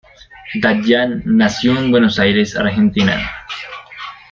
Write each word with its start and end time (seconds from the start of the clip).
Dayan 0.55 1.21
nació 1.27 1.77
en 1.77 1.91
Buenos 1.91 2.17
Aires, 2.17 2.55
Argentina. 2.57 3.21